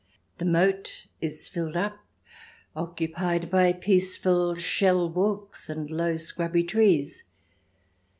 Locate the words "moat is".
0.45-1.47